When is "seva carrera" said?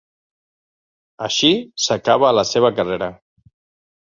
2.53-3.13